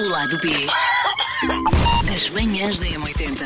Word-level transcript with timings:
O 0.00 0.08
lado 0.08 0.38
B 0.40 0.48
das 2.10 2.30
manhãs 2.30 2.78
da 2.78 2.86
M80. 2.86 3.44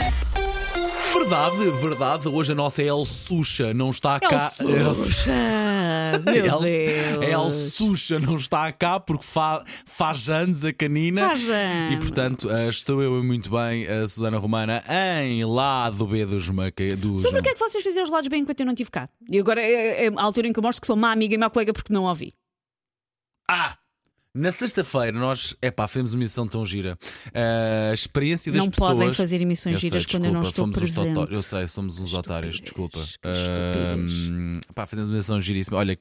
Verdade, 1.12 1.71
verdade. 1.83 2.29
Hoje 2.29 2.53
a 2.53 2.54
nossa 2.54 2.80
El 2.83 3.04
Sucha 3.04 3.74
não 3.74 3.90
está 3.90 4.21
cá. 4.21 4.51
Elsucha! 4.61 5.32
Meu 6.25 6.45
El, 6.46 6.61
Deus! 6.61 7.22
El 7.25 7.51
Sucha 7.51 8.21
não 8.21 8.37
está 8.37 8.71
cá 8.71 9.01
porque 9.01 9.24
fa- 9.24 9.64
faz 9.85 10.28
anos 10.28 10.64
a 10.64 10.72
canina. 10.72 11.28
Faz 11.31 11.49
anos. 11.51 11.92
E 11.95 11.96
portanto, 11.99 12.51
eh, 12.51 12.68
estou 12.68 13.03
eu 13.03 13.23
muito 13.24 13.50
bem, 13.50 13.86
a 13.88 14.06
Susana 14.06 14.38
Romana, 14.38 14.81
em 15.24 15.45
lado 15.45 16.06
B 16.06 16.24
dos 16.24 16.48
Maca. 16.50 16.86
Dos... 16.96 17.23
Sobre 17.23 17.41
o 17.41 17.42
que 17.42 17.48
é 17.48 17.55
que 17.55 17.59
vocês 17.60 17.82
fizeram 17.82 18.05
os 18.05 18.10
lados 18.10 18.28
bem 18.28 18.42
enquanto 18.42 18.60
eu 18.60 18.66
não 18.66 18.73
estive 18.74 18.91
cá? 18.91 19.09
E 19.28 19.38
agora 19.41 19.60
é, 19.60 20.06
é 20.06 20.09
a 20.09 20.23
altura 20.23 20.46
em 20.48 20.52
que 20.52 20.59
eu 20.59 20.62
mostro 20.62 20.80
que 20.80 20.86
sou 20.86 20.96
má 20.96 21.10
amiga 21.10 21.34
e 21.34 21.38
má 21.38 21.50
colega 21.50 21.73
porque 21.73 21.92
não 21.92 22.05
ouvi. 22.05 22.32
Ah! 23.50 23.77
Na 24.37 24.51
sexta-feira 24.51 25.16
nós, 25.16 25.55
epá, 25.62 25.87
fizemos 25.87 26.12
uma 26.12 26.23
emissão 26.23 26.48
tão 26.48 26.66
gira. 26.66 26.98
A 27.91 27.95
experiência 27.95 28.51
das 28.51 28.65
Não 28.65 28.70
pessoas. 28.70 28.93
podem 28.97 29.12
fazer 29.12 29.41
emissões 29.41 29.74
Eu 29.74 29.80
sei, 29.80 29.88
giras 29.91 30.07
quando 30.07 30.24
eu 30.24 30.33
não 30.33 30.43
desculpa, 30.43 30.70
estou 30.80 30.83
presente. 30.83 31.19
otários. 31.19 31.37
Eu 31.37 31.43
sei, 31.43 31.69
somos 31.69 32.01
uns 32.01 32.12
otários, 32.15 32.60
desculpa. 32.60 32.98
estupidez. 32.98 34.29
Ahm, 34.29 34.60
pá, 34.74 34.87
fizemos 34.87 35.09
uma 35.09 35.16
emissão 35.16 35.41
giríssima. 35.41 35.77
Olha, 35.79 35.97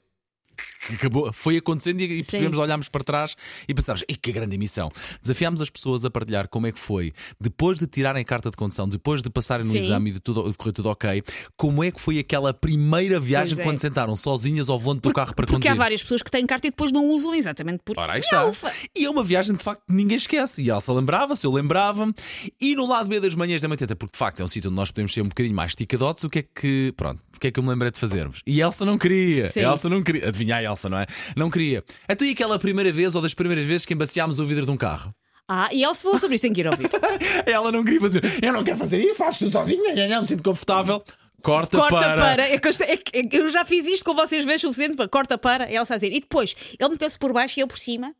que 0.87 0.95
acabou, 0.95 1.31
foi 1.33 1.57
acontecendo 1.57 2.01
e, 2.01 2.03
e 2.05 2.07
percebemos, 2.23 2.57
olhámos 2.57 2.89
para 2.89 3.03
trás 3.03 3.35
e 3.67 3.73
pensámos, 3.73 4.03
"Ei, 4.07 4.15
que 4.15 4.31
grande 4.31 4.55
emissão. 4.55 4.91
Desafiámos 5.21 5.61
as 5.61 5.69
pessoas 5.69 6.05
a 6.05 6.09
partilhar 6.09 6.47
como 6.47 6.67
é 6.67 6.71
que 6.71 6.79
foi, 6.79 7.13
depois 7.39 7.79
de 7.79 7.87
tirarem 7.87 8.21
a 8.21 8.25
carta 8.25 8.49
de 8.49 8.57
condução, 8.57 8.87
depois 8.87 9.21
de 9.21 9.29
passarem 9.29 9.65
no 9.65 9.71
Sim. 9.71 9.79
exame 9.79 10.09
e 10.09 10.13
de, 10.13 10.19
tudo, 10.19 10.49
de 10.49 10.57
correr 10.57 10.71
tudo 10.71 10.89
ok, 10.89 11.23
como 11.55 11.83
é 11.83 11.91
que 11.91 11.99
foi 11.99 12.19
aquela 12.19 12.53
primeira 12.53 13.19
viagem 13.19 13.59
é. 13.59 13.63
quando 13.63 13.77
sentaram 13.77 14.15
sozinhas 14.15 14.69
ao 14.69 14.79
volante 14.79 15.01
do 15.01 15.13
carro 15.13 15.33
para 15.35 15.45
Porque 15.45 15.67
há 15.67 15.71
conduzir. 15.71 15.75
várias 15.77 16.01
pessoas 16.01 16.21
que 16.21 16.31
têm 16.31 16.45
carta 16.45 16.67
e 16.67 16.69
depois 16.69 16.91
não 16.91 17.07
usam 17.09 17.33
exatamente 17.33 17.81
por. 17.83 17.97
Ora, 17.97 18.13
aí 18.13 18.19
está. 18.19 18.51
E 18.95 19.05
é 19.05 19.09
uma 19.09 19.23
viagem 19.23 19.55
de 19.55 19.63
facto 19.63 19.83
que 19.87 19.93
ninguém 19.93 20.17
esquece. 20.17 20.63
E 20.63 20.71
a 20.71 20.75
Elsa 20.75 20.93
lembrava-se, 20.93 21.45
eu 21.45 21.51
lembrava-me. 21.51 22.13
E 22.59 22.75
no 22.75 22.85
lado 22.87 23.07
B 23.07 23.19
das 23.19 23.35
manhãs 23.35 23.61
da 23.61 23.69
80, 23.69 23.95
porque 23.95 24.13
de 24.13 24.17
facto 24.17 24.39
é 24.39 24.43
um 24.43 24.47
sítio 24.47 24.69
onde 24.69 24.75
nós 24.75 24.91
podemos 24.91 25.13
ser 25.13 25.21
um 25.21 25.27
bocadinho 25.27 25.55
mais 25.55 25.75
ticadotes, 25.75 26.23
o 26.23 26.29
que 26.29 26.39
é 26.39 26.43
que. 26.43 26.93
Pronto, 26.95 27.19
o 27.35 27.39
que 27.39 27.47
é 27.47 27.51
que 27.51 27.59
eu 27.59 27.63
me 27.63 27.69
lembrei 27.69 27.91
de 27.91 27.99
fazermos? 27.99 28.41
E 28.45 28.61
Elsa 28.61 28.85
não 28.85 28.97
queria. 28.97 29.49
Sim. 29.49 29.61
Elsa 29.61 29.89
não 29.89 30.01
queria. 30.01 30.27
Adivinha 30.27 30.57
a 30.57 30.63
Elsa, 30.73 30.89
não 30.89 30.99
é? 30.99 31.05
Não 31.35 31.49
queria. 31.49 31.83
Então 32.09 32.27
e 32.27 32.31
aquela 32.31 32.59
primeira 32.59 32.91
vez 32.91 33.15
ou 33.15 33.21
das 33.21 33.33
primeiras 33.33 33.65
vezes 33.65 33.85
que 33.85 33.93
embaciámos 33.93 34.39
o 34.39 34.45
vidro 34.45 34.65
de 34.65 34.71
um 34.71 34.77
carro? 34.77 35.13
Ah, 35.47 35.69
e 35.71 35.83
ela 35.83 35.93
se 35.93 36.03
falou 36.03 36.17
sobre 36.17 36.35
isso, 36.35 36.41
tem 36.41 36.53
que 36.53 36.61
ir 36.61 36.67
ouvir. 36.67 36.89
Ela 37.45 37.69
não 37.69 37.83
queria 37.83 37.99
fazer. 37.99 38.21
Eu 38.41 38.53
não 38.53 38.63
quero 38.63 38.77
fazer 38.77 39.01
isso, 39.01 39.15
faço 39.15 39.51
sozinha, 39.51 40.07
não 40.07 40.21
me 40.21 40.27
sinto 40.27 40.41
confortável. 40.41 41.03
Corta, 41.41 41.77
Corta 41.77 41.97
para. 41.97 42.15
para. 42.15 42.47
É 42.47 42.55
eu, 42.55 42.59
é 42.87 43.19
é 43.19 43.27
eu 43.33 43.49
já 43.49 43.65
fiz 43.65 43.85
isto 43.85 44.05
com 44.05 44.13
vocês 44.13 44.45
vezes 44.45 44.63
o 44.63 44.67
suficiente 44.67 44.95
para 44.95 45.09
corta 45.09 45.37
para. 45.37 45.65
Ela 45.65 45.83
está 45.83 45.95
a 45.95 45.97
dizer. 45.97 46.13
E 46.13 46.21
depois, 46.21 46.55
ele 46.79 46.89
meteu-se 46.89 47.19
por 47.19 47.33
baixo 47.33 47.59
e 47.59 47.61
eu 47.61 47.67
por 47.67 47.77
cima. 47.77 48.15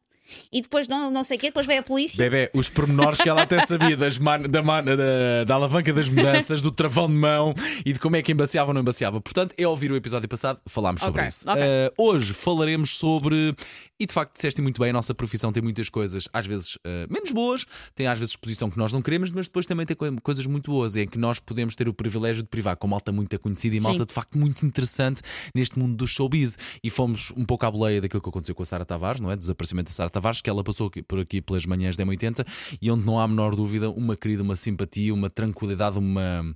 E 0.52 0.62
depois 0.62 0.88
não, 0.88 1.10
não 1.12 1.24
sei 1.24 1.38
o 1.38 1.40
quê, 1.40 1.48
depois 1.48 1.66
veio 1.66 1.80
a 1.80 1.84
polícia. 1.84 2.18
Bebé, 2.24 2.50
os 2.54 2.70
pormenores 2.70 3.20
que 3.22 3.30
ela 3.30 3.42
até 3.44 3.66
sabia 3.66 3.96
das 3.98 4.18
man- 4.18 4.42
da, 4.42 4.62
man- 4.62 4.84
da- 4.84 5.44
da 5.46 5.56
alavanca 5.56 5.92
das 5.94 6.10
mudanças, 6.10 6.62
do 6.62 6.72
travão 6.72 7.08
de 7.08 7.14
mão 7.14 7.54
e 7.86 7.94
de 7.94 8.00
como 8.00 8.16
é 8.16 8.22
que 8.22 8.32
embaciava 8.32 8.70
ou 8.70 8.74
não 8.74 8.82
embaciava. 8.82 9.20
Portanto, 9.22 9.54
é 9.58 9.68
ouvir 9.68 9.92
o 9.92 9.96
episódio 9.96 10.28
passado, 10.30 10.60
falámos 10.68 11.02
sobre 11.02 11.22
Ok, 11.22 11.28
isso. 11.28 11.50
ok. 11.50 11.62
Eh, 11.64 11.92
hoje 11.98 12.34
falaremos 12.34 12.98
sobre. 12.98 13.56
E 14.00 14.06
de 14.08 14.14
facto, 14.14 14.34
disseste 14.34 14.62
muito 14.62 14.82
bem, 14.82 14.90
a 14.90 14.94
nossa 14.94 15.14
profissão 15.14 15.54
tem 15.54 15.62
muitas 15.62 15.88
coisas, 15.88 16.28
às 16.34 16.46
vezes 16.48 16.78
eh, 16.84 17.06
menos 17.10 17.32
boas, 17.32 17.66
tem 17.96 18.08
às 18.08 18.18
vezes 18.20 18.32
exposição 18.34 18.70
que 18.70 18.78
nós 18.78 18.92
não 18.92 19.02
queremos, 19.02 19.32
mas 19.32 19.46
depois 19.48 19.66
também 19.66 19.86
tem 19.86 19.96
co- 19.96 20.12
coisas 20.22 20.46
muito 20.48 20.72
boas, 20.72 20.96
em 20.96 21.08
que 21.08 21.18
nós 21.18 21.40
podemos 21.40 21.76
ter 21.76 21.88
o 21.88 21.94
privilégio 21.94 22.42
de 22.44 22.50
privar 22.50 22.76
com 22.76 22.88
malta 22.88 23.12
muito 23.12 23.40
conhecida 23.40 23.76
e 23.76 23.80
malta 23.80 24.00
Sim. 24.00 24.06
de 24.06 24.14
facto 24.14 24.38
muito 24.38 24.66
interessante 24.66 25.22
neste 25.56 25.78
mundo 25.78 25.96
do 25.96 26.08
showbiz. 26.08 26.58
E 26.84 26.90
fomos 26.90 27.32
um 27.38 27.46
pouco 27.46 27.66
à 27.66 27.72
boleia 27.72 28.02
daquilo 28.02 28.22
que 28.22 28.28
aconteceu 28.30 28.56
com 28.56 28.64
a 28.64 28.66
Sara 28.66 28.84
Tavares, 28.84 29.22
não 29.22 29.30
é? 29.32 29.36
Do 29.36 29.40
desaparecimento 29.42 29.90
da 29.92 29.96
Sara 29.96 30.10
Tavares, 30.10 30.42
que 30.42 30.50
ela 30.50 30.64
passou 30.64 30.92
por 31.08 31.20
aqui 31.20 31.40
pelas 31.40 31.66
manhãs 31.66 31.96
da 31.96 32.04
80 32.04 32.46
e 32.82 32.90
onde 32.92 33.06
não 33.06 33.20
há 33.20 33.24
a 33.24 33.28
menor 33.28 33.56
dúvida 33.56 33.90
uma 33.92 34.18
querida, 34.18 34.42
uma 34.44 34.56
simpatia, 34.56 35.14
uma 35.14 35.30
tranquilidade, 35.30 35.98
uma. 36.00 36.54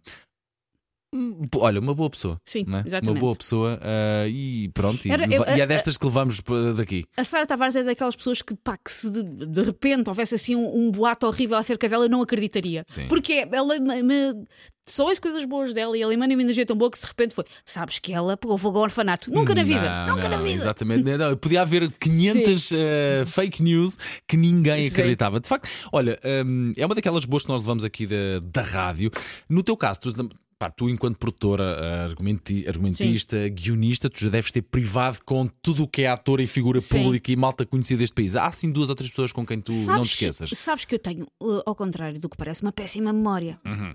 Olha, 1.55 1.79
uma 1.79 1.93
boa 1.93 2.09
pessoa. 2.09 2.39
Sim, 2.43 2.65
é? 2.67 2.87
exatamente. 2.87 3.09
Uma 3.09 3.19
boa 3.19 3.35
pessoa 3.35 3.79
ah, 3.81 4.27
e 4.27 4.69
pronto. 4.73 5.07
E, 5.07 5.11
Era- 5.11 5.25
eu- 5.25 5.43
e 5.55 5.59
é 5.59 5.63
a- 5.63 5.65
destas 5.65 5.97
que 5.97 6.05
levamos 6.05 6.41
pa- 6.41 6.73
daqui. 6.75 7.05
A 7.15 7.23
Sara 7.23 7.45
Tavares 7.45 7.75
é 7.75 7.83
daquelas 7.83 8.15
pessoas 8.15 8.41
que, 8.41 8.55
pá, 8.55 8.77
que 8.77 8.91
se 8.91 9.09
de, 9.11 9.23
de 9.45 9.61
repente 9.63 10.07
houvesse 10.09 10.35
assim 10.35 10.55
um, 10.55 10.87
um 10.87 10.91
boato 10.91 11.27
horrível 11.27 11.57
acerca 11.57 11.87
dela, 11.89 12.05
eu 12.05 12.09
não 12.09 12.21
acreditaria. 12.21 12.83
Sim. 12.87 13.07
Porque 13.07 13.47
ela 13.51 13.79
me, 13.79 14.03
me- 14.03 14.45
só 14.89 15.03
ouço 15.05 15.21
coisas 15.21 15.43
boas 15.43 15.73
dela 15.73 15.97
e 15.97 16.01
ela 16.01 16.13
emana 16.13 16.33
uma 16.33 16.41
energia 16.41 16.65
tão 16.65 16.77
boa 16.77 16.89
que 16.89 16.97
de 16.97 17.05
repente 17.05 17.35
foi. 17.35 17.43
Sabes 17.65 17.99
que 17.99 18.13
ela 18.13 18.37
pegou 18.37 18.57
fogo 18.57 18.77
ao 18.77 18.83
orfanato. 18.85 19.29
Nunca 19.29 19.53
na 19.53 19.61
vida. 19.63 19.81
Não, 20.05 20.15
nunca 20.15 20.29
não, 20.29 20.37
na 20.37 20.43
vida. 20.43 20.55
Exatamente. 20.55 21.03
Não, 21.03 21.35
podia 21.35 21.61
haver 21.61 21.91
500 21.99 22.71
eh, 22.71 23.23
fake 23.25 23.61
news 23.61 23.97
que 24.25 24.37
ninguém 24.37 24.83
Sim. 24.83 24.87
acreditava. 24.95 25.41
De 25.41 25.49
facto, 25.49 25.67
olha, 25.91 26.17
hum, 26.45 26.71
é 26.77 26.85
uma 26.85 26.95
daquelas 26.95 27.25
boas 27.25 27.43
que 27.43 27.49
nós 27.49 27.59
levamos 27.59 27.83
aqui 27.83 28.07
da, 28.07 28.39
da 28.45 28.61
rádio. 28.61 29.11
No 29.49 29.61
teu 29.61 29.75
caso, 29.75 29.99
tu, 29.99 30.29
pá, 30.59 30.69
tu 30.71 30.89
enquanto 30.89 31.17
produtora, 31.17 31.63
eh, 31.63 32.03
argumenti- 32.05 32.67
argumentista, 32.67 33.47
guionista, 33.49 34.09
tu 34.09 34.19
já 34.23 34.29
deves 34.29 34.51
ter 34.51 34.63
privado 34.63 35.19
com 35.23 35.47
tudo 35.61 35.83
o 35.83 35.87
que 35.87 36.01
é 36.03 36.07
ator 36.07 36.39
e 36.39 36.47
figura 36.47 36.79
Sim. 36.79 37.03
pública 37.03 37.31
e 37.31 37.35
malta 37.35 37.65
conhecida 37.65 37.99
deste 37.99 38.13
país. 38.13 38.35
Há 38.35 38.47
assim 38.47 38.71
duas 38.71 38.89
ou 38.89 38.95
três 38.95 39.11
pessoas 39.11 39.31
com 39.31 39.45
quem 39.45 39.61
tu 39.61 39.71
não 39.71 40.03
te 40.03 40.13
esqueças. 40.13 40.49
Sabes 40.53 40.85
que 40.85 40.95
eu 40.95 40.99
tenho, 40.99 41.25
uh, 41.41 41.61
ao 41.65 41.75
contrário 41.75 42.19
do 42.19 42.27
que 42.27 42.37
parece, 42.37 42.63
uma 42.63 42.71
péssima 42.71 43.13
memória. 43.13 43.59
Uhum. 43.65 43.93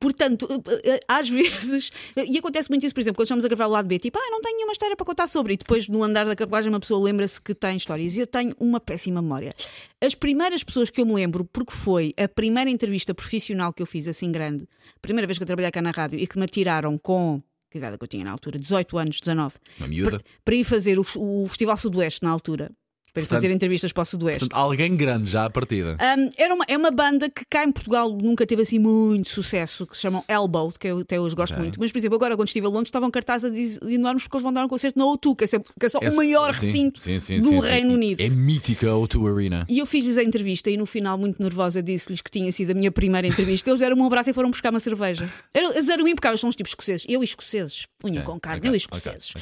Portanto, 0.00 0.42
uh, 0.44 0.98
às 1.06 1.28
vezes, 1.30 1.92
e 2.16 2.38
acontece 2.38 2.68
muito 2.70 2.84
isso, 2.84 2.94
por 2.94 3.00
exemplo, 3.00 3.16
quando 3.16 3.26
estamos 3.26 3.44
a 3.44 3.48
gravar 3.48 3.66
o 3.66 3.70
lado 3.70 3.86
B, 3.86 3.98
tipo, 3.98 4.18
ah, 4.18 4.30
não 4.30 4.40
tenho 4.40 4.56
nenhuma 4.56 4.72
história 4.72 4.96
para 4.96 5.06
contar 5.06 5.26
sobre, 5.26 5.54
e 5.54 5.56
depois 5.56 5.88
no 5.88 6.02
andar 6.02 6.24
da 6.24 6.34
carruagem 6.34 6.70
uma 6.72 6.80
pessoa 6.80 7.02
lembra-se 7.04 7.40
que 7.40 7.54
tem 7.54 7.76
histórias. 7.76 8.16
E 8.16 8.20
eu 8.20 8.26
tenho 8.26 8.54
uma 8.58 8.80
péssima 8.80 9.22
memória. 9.22 9.54
As 10.02 10.14
primeiras 10.14 10.64
pessoas 10.64 10.88
que 10.88 11.00
eu 11.00 11.04
me 11.04 11.12
lembro, 11.12 11.44
porque 11.44 11.72
foi 11.72 12.14
a 12.16 12.26
primeira 12.26 12.70
entrevista 12.70 13.14
profissional 13.14 13.72
que 13.72 13.82
eu 13.82 13.86
fiz 13.86 14.08
assim 14.08 14.32
grande, 14.32 14.66
primeira 15.02 15.26
vez 15.26 15.36
que 15.36 15.42
eu 15.42 15.46
trabalhei 15.46 15.70
cá 15.70 15.82
na 15.82 15.90
rádio 15.90 16.18
e 16.18 16.26
que 16.26 16.38
me 16.38 16.44
atiraram 16.44 16.96
com. 16.96 17.42
Que 17.70 17.78
idade 17.78 17.94
é 17.94 17.98
que 17.98 18.04
eu 18.04 18.08
tinha 18.08 18.24
na 18.24 18.32
altura? 18.32 18.58
18 18.58 18.98
anos, 18.98 19.20
19. 19.20 19.56
Uma 19.78 19.88
miúda. 19.88 20.10
Para, 20.10 20.20
para 20.44 20.54
ir 20.54 20.64
fazer 20.64 20.98
o, 20.98 21.04
o 21.16 21.46
Festival 21.46 21.76
Sudoeste 21.76 22.22
na 22.24 22.30
altura. 22.30 22.70
Para 23.12 23.22
Portanto- 23.22 23.38
fazer 23.38 23.50
entrevistas 23.52 23.92
para 23.92 24.02
o 24.02 24.04
Sudoeste. 24.04 24.40
Portanto, 24.40 24.58
alguém 24.60 24.96
grande 24.96 25.28
já 25.30 25.44
à 25.44 25.50
partida. 25.50 25.96
Um, 26.00 26.30
era 26.38 26.54
uma, 26.54 26.64
é 26.68 26.76
uma 26.76 26.90
banda 26.92 27.28
que 27.28 27.44
cá 27.50 27.64
em 27.64 27.72
Portugal 27.72 28.16
nunca 28.22 28.46
teve 28.46 28.62
assim 28.62 28.78
muito 28.78 29.28
sucesso, 29.30 29.86
que 29.86 29.96
se 29.96 30.02
chamam 30.02 30.22
Elbow, 30.28 30.70
que 30.78 30.86
eu 30.86 30.98
até 31.00 31.18
hoje 31.20 31.34
gosto 31.34 31.52
Ok. 31.54 31.62
muito. 31.64 31.80
Mas, 31.80 31.90
por 31.90 31.98
exemplo, 31.98 32.14
agora 32.16 32.36
quando 32.36 32.46
estive 32.48 32.66
a 32.66 32.68
Londres 32.70 32.86
estavam 32.88 33.10
cartazes 33.10 33.50
a 33.50 33.54
dizer- 33.54 33.80
enormes 33.90 34.22
porque 34.24 34.36
eles 34.36 34.42
vão 34.44 34.52
dar 34.52 34.64
um 34.64 34.68
concerto 34.68 34.98
na 34.98 35.04
O2, 35.06 35.34
que 35.36 35.44
é, 35.44 35.46
sempre- 35.46 35.72
que 35.78 35.86
é 35.86 35.88
só 35.88 35.98
É- 36.00 36.10
o 36.10 36.16
maior 36.16 36.54
sim, 36.54 36.66
recinto 36.66 37.00
sim, 37.00 37.18
sim, 37.18 37.38
do. 37.40 37.58
Reino 37.60 37.94
Unido. 37.94 38.20
É 38.20 38.28
mítica 38.28 38.88
a 38.90 38.94
O2 38.94 39.26
Arena. 39.34 39.66
E 39.68 39.78
eu 39.80 39.86
fiz-lhes 39.86 40.16
a 40.16 40.22
entrevista 40.22 40.70
e 40.70 40.76
no 40.76 40.86
final, 40.86 41.18
muito 41.18 41.42
nervosa, 41.42 41.82
disse-lhes 41.82 42.20
que 42.22 42.30
tinha 42.30 42.50
sido 42.52 42.70
a 42.70 42.74
minha 42.74 42.92
primeira 42.92 43.26
entrevista. 43.26 43.68
Eles 43.70 43.80
deram-me 43.80 44.02
um 44.02 44.06
abraço 44.06 44.30
e 44.30 44.32
foram 44.32 44.50
buscar 44.50 44.70
uma 44.70 44.80
cerveja. 44.80 45.28
Eles 45.52 45.88
eram 45.88 46.06
impecáveis, 46.06 46.40
são 46.40 46.48
os 46.48 46.54
tipos 46.56 46.70
escoceses. 46.70 47.04
Eu 47.08 47.22
e 47.22 47.24
escoceses, 47.24 47.86
unha 48.04 48.20
Ok, 48.20 48.32
com 48.32 48.38
carne, 48.40 48.58
ok, 48.60 48.70
eu 48.70 48.74
e 48.74 48.76
escoceses. 48.76 49.32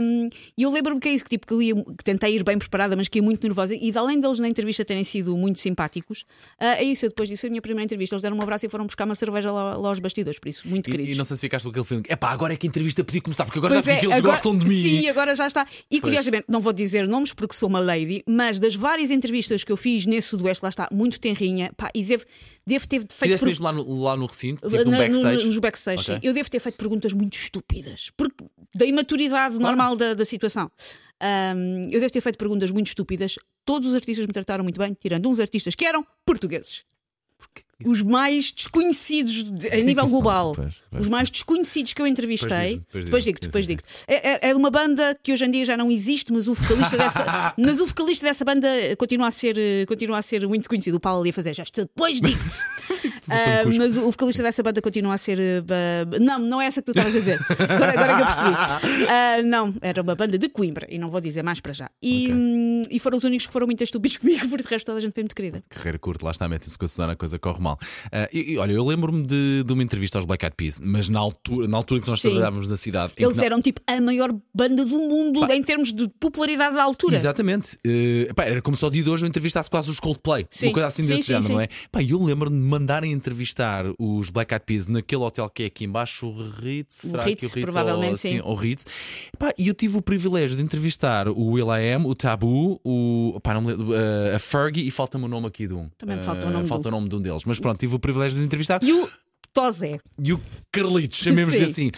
Um, 0.00 0.28
E 0.56 0.62
eu 0.62 0.70
lembro-me 0.72 1.00
que 1.00 1.08
é 1.08 1.12
isso, 1.12 1.24
que, 1.24 1.30
tipo, 1.30 1.46
que 1.46 1.52
eu 1.54 1.60
ia, 1.62 1.74
que 1.74 2.04
tentei 2.04 2.34
ir 2.36 2.44
bem 2.44 2.58
preparada, 2.58 2.93
mas 2.96 3.08
que 3.08 3.18
ia 3.18 3.22
muito 3.22 3.42
nervosa. 3.42 3.74
E 3.74 3.90
de 3.90 3.98
além 3.98 4.18
deles 4.18 4.38
na 4.38 4.48
entrevista 4.48 4.84
terem 4.84 5.04
sido 5.04 5.36
muito 5.36 5.58
simpáticos, 5.58 6.24
ah, 6.58 6.76
é 6.76 6.82
isso. 6.84 7.04
Eu 7.06 7.10
depois 7.10 7.28
disso, 7.28 7.46
a 7.46 7.50
minha 7.50 7.62
primeira 7.62 7.84
entrevista, 7.84 8.14
eles 8.14 8.22
deram 8.22 8.36
um 8.36 8.42
abraço 8.42 8.66
e 8.66 8.68
foram 8.68 8.86
buscar 8.86 9.04
uma 9.04 9.14
cerveja 9.14 9.50
lá, 9.52 9.76
lá 9.76 9.88
aos 9.88 9.98
bastidores. 9.98 10.38
Por 10.38 10.48
isso, 10.48 10.68
muito 10.68 10.88
E, 10.88 10.90
queridos. 10.92 11.14
e 11.14 11.18
não 11.18 11.24
sei 11.24 11.36
se 11.36 11.40
ficaste 11.42 11.64
com 11.64 11.70
aquele 11.70 11.84
filme. 11.84 12.04
É 12.08 12.16
pá, 12.16 12.30
agora 12.30 12.52
é 12.54 12.56
que 12.56 12.66
a 12.66 12.68
entrevista 12.68 13.02
podia 13.04 13.20
começar, 13.20 13.44
porque 13.44 13.58
agora 13.58 13.74
já 13.74 13.82
Pois 13.82 13.86
vi 13.86 13.92
é, 13.92 14.00
que 14.00 14.06
eles 14.06 14.16
agora- 14.18 14.32
gostam 14.36 14.56
de 14.58 14.68
mim. 14.68 14.74
Sim, 14.82 15.08
agora 15.08 15.34
já 15.34 15.46
está. 15.46 15.66
E 15.90 16.00
curiosamente, 16.00 16.44
não 16.48 16.60
vou 16.60 16.72
dizer 16.72 17.06
nomes 17.08 17.32
porque 17.32 17.54
sou 17.54 17.68
uma 17.68 17.80
lady, 17.80 18.22
mas 18.28 18.58
das 18.58 18.74
várias 18.74 19.10
entrevistas 19.10 19.64
que 19.64 19.72
eu 19.72 19.76
fiz 19.76 20.06
nesse 20.06 20.28
Sudoeste, 20.28 20.62
lá 20.62 20.68
está, 20.68 20.88
muito 20.92 21.18
tenrinha, 21.20 21.72
pá, 21.76 21.90
e 21.94 22.02
devo, 22.04 22.24
devo 22.66 22.86
ter 22.88 22.98
feito. 23.00 23.12
Fizeste 23.14 23.40
per- 23.40 23.48
mesmo 23.48 23.64
lá 23.64 23.72
no, 23.72 24.02
lá 24.02 24.16
no 24.16 24.26
recinto, 24.26 24.68
tipo, 24.68 24.84
no 24.84 24.90
na- 24.90 24.98
backstage. 24.98 25.46
nos 25.46 25.58
backstage, 25.58 26.02
Ok. 26.02 26.14
sim. 26.14 26.20
Eu 26.26 26.32
devo 26.32 26.50
ter 26.50 26.60
feito 26.60 26.76
perguntas 26.76 27.12
muito 27.12 27.34
estúpidas, 27.34 28.10
porque 28.16 28.44
da 28.74 28.84
imaturidade 28.84 29.58
normal 29.58 29.96
da, 29.96 30.14
da 30.14 30.24
situação. 30.24 30.70
Ahm, 31.20 31.88
eu 31.90 32.00
devo 32.00 32.12
ter 32.12 32.20
feito 32.20 32.38
perguntas 32.38 32.70
muito 32.70 32.88
estúpidas. 32.88 33.36
Todos 33.64 33.88
os 33.88 33.94
artistas 33.94 34.26
me 34.26 34.32
trataram 34.32 34.64
muito 34.64 34.78
bem, 34.78 34.94
tirando 34.94 35.28
uns 35.28 35.40
artistas 35.40 35.74
que 35.74 35.84
eram 35.84 36.06
portugueses. 36.24 36.84
Os 37.84 38.02
mais 38.02 38.50
desconhecidos 38.52 39.44
de- 39.44 39.68
a 39.68 39.76
nível 39.76 40.06
global. 40.06 40.52
Pois, 40.54 40.74
pois. 40.90 41.02
Os 41.02 41.08
mais 41.08 41.30
desconhecidos 41.30 41.92
que 41.92 42.00
eu 42.02 42.06
entrevistei. 42.06 42.80
Depois 42.92 43.24
diz-me, 43.24 43.40
depois 43.40 43.66
digo-te. 43.66 43.88
É, 44.06 44.48
é- 44.48 44.50
é 44.50 44.54
uma 44.54 44.70
banda 44.70 45.18
que 45.22 45.32
hoje 45.32 45.44
em 45.44 45.50
dia 45.50 45.64
já 45.64 45.76
não 45.76 45.90
existe, 45.90 46.32
mas 46.32 46.48
o 46.48 46.54
vocalista 46.54 46.96
dessa, 46.96 47.54
mas 47.58 47.80
o 47.80 47.86
vocalista 47.86 48.26
dessa 48.26 48.44
banda 48.44 48.68
continua 48.98 49.28
a 49.28 49.30
ser, 49.30 49.56
continua 49.86 50.18
a 50.18 50.22
ser 50.22 50.46
muito 50.46 50.68
conhecido. 50.68 50.96
O 50.96 51.00
Paulo 51.00 51.20
ali 51.20 51.30
a 51.30 51.32
fazer 51.32 51.54
já 51.54 51.64
depois 51.74 52.20
digo-te. 52.20 52.44
Sou 53.24 53.34
tão 53.34 53.36
Ah, 53.36 53.64
mas 53.78 53.96
o 53.96 54.10
vocalista 54.10 54.42
dessa 54.42 54.62
banda 54.62 54.80
continua 54.82 55.14
a 55.14 55.18
ser. 55.18 55.38
uh, 55.38 56.20
Não, 56.20 56.38
não 56.38 56.60
é 56.60 56.66
essa 56.66 56.82
que 56.82 56.86
tu 56.86 56.90
estavas 56.90 57.14
a 57.16 57.18
dizer. 57.18 57.40
Agora, 57.58 57.92
agora 57.92 58.14
que 58.16 58.20
eu 58.22 58.26
percebi. 58.26 59.06
Ah, 59.08 59.42
não, 59.42 59.74
era 59.80 60.02
uma 60.02 60.14
banda 60.14 60.38
de 60.38 60.48
Coimbra 60.48 60.86
e 60.90 60.98
não 60.98 61.08
vou 61.08 61.20
dizer 61.20 61.42
mais 61.42 61.58
para 61.60 61.72
já. 61.72 61.90
E, 62.02 62.24
Ok. 62.26 62.34
hum, 62.34 62.82
e 62.90 62.98
foram 62.98 63.16
os 63.18 63.24
únicos 63.24 63.46
que 63.46 63.52
foram 63.52 63.66
muito 63.66 63.82
estúpidos 63.82 64.16
comigo, 64.18 64.46
porque 64.48 64.62
de 64.64 64.68
resto 64.68 64.86
toda 64.86 64.98
a 64.98 65.00
gente 65.00 65.12
foi 65.14 65.22
muito 65.22 65.34
querida. 65.34 65.62
Carreira 65.70 65.98
curta, 65.98 66.24
lá 66.24 66.30
está, 66.32 66.46
metem-se 66.48 66.76
com 66.78 66.84
a 66.84 66.88
Susana, 66.88 67.12
a 67.14 67.16
coisa 67.16 67.38
corre 67.38 67.60
mal. 67.60 67.73
Ah, 68.12 68.28
e, 68.32 68.52
e 68.52 68.58
olha, 68.58 68.72
eu 68.72 68.84
lembro-me 68.84 69.22
de, 69.26 69.62
de 69.64 69.72
uma 69.72 69.82
entrevista 69.82 70.18
aos 70.18 70.24
Black 70.24 70.44
Eyed 70.44 70.54
Peas, 70.56 70.80
mas 70.82 71.08
na 71.08 71.18
altura, 71.18 71.66
na 71.68 71.76
altura 71.76 72.00
que 72.00 72.08
nós 72.08 72.20
Sim. 72.20 72.30
trabalhávamos 72.30 72.68
na 72.68 72.76
cidade. 72.76 73.12
Eles 73.16 73.36
não- 73.36 73.44
eram 73.44 73.60
tipo 73.62 73.80
a 73.86 74.00
maior 74.00 74.34
banda 74.54 74.84
do 74.84 74.98
mundo 74.98 75.44
em 75.52 75.62
termos 75.62 75.92
de 75.92 76.08
popularidade 76.20 76.74
da 76.76 76.82
altura. 76.82 77.16
Exatamente. 77.16 77.78
Eh, 77.86 78.30
pá, 78.34 78.44
era 78.44 78.60
como 78.62 78.76
se 78.76 78.84
ao 78.84 78.90
dia 78.90 79.02
de 79.02 79.10
hoje 79.10 79.24
eu 79.24 79.28
entrevistasse 79.28 79.68
quase 79.70 79.90
os 79.90 80.00
Coldplay. 80.00 80.46
Sim. 80.50 80.66
Uma 80.68 80.72
coisa 80.74 80.86
assim 80.88 81.04
Sim, 81.04 81.08
desse 81.14 81.22
sim, 81.24 81.32
género, 81.34 81.46
sim. 81.46 81.52
não 81.54 81.60
é? 81.60 81.68
Pá, 81.90 82.02
eu 82.02 82.22
lembro-me 82.22 82.56
de 82.56 82.62
mandarem 82.64 83.12
entrevistar 83.12 83.84
os 83.98 84.30
Black 84.30 84.52
Eyed 84.54 84.64
Peas 84.66 84.86
naquele 84.86 85.22
hotel 85.22 85.48
que 85.50 85.62
é 85.64 85.66
aqui 85.66 85.84
embaixo, 85.84 86.26
o 86.26 86.50
Ritz. 86.50 87.04
O 87.04 87.08
será 87.08 87.22
Ritz, 87.24 87.40
que 87.40 87.46
o 87.46 87.48
Ritz 87.54 87.60
provavelmente, 87.62 88.10
ou, 88.12 88.16
sim. 88.16 88.40
O 88.40 88.54
Ritz. 88.54 88.84
Pá, 89.38 89.52
e 89.58 89.68
eu 89.68 89.74
tive 89.74 89.96
o 89.98 90.02
privilégio 90.02 90.56
de 90.56 90.62
entrevistar 90.62 91.28
o 91.28 91.52
Will 91.52 91.68
I 91.74 91.92
Am, 91.94 92.06
o 92.06 92.14
Tabu, 92.14 92.80
o, 92.84 93.38
pá, 93.42 93.54
não 93.54 93.68
eh, 93.70 94.34
a 94.34 94.38
Fergie 94.38 94.86
e 94.86 94.90
falta-me 94.90 95.24
o 95.24 95.28
nome 95.28 95.46
aqui 95.46 95.66
de 95.66 95.74
um. 95.74 95.88
Também 95.98 96.16
me 96.16 96.22
Eh, 96.22 96.24
falta 96.24 96.46
o 96.46 96.50
nome 96.50 96.66
falta 96.68 96.88
um. 96.88 96.92
o 96.92 96.94
nome 96.94 97.08
de 97.08 97.16
um 97.16 97.20
deles. 97.20 97.42
Mas 97.44 97.58
pronto, 97.64 97.80
tive 97.80 97.94
o 97.94 97.98
privilégio 97.98 98.38
de 98.38 98.44
entrevistar. 98.44 98.82
E 98.82 98.92
o 98.92 99.08
Tozé. 99.54 99.98
E 100.22 100.34
o 100.34 100.40
Carlitos, 100.70 101.16
chamemos-lhe 101.16 101.60
Sim. 101.60 101.64
assim. 101.64 101.90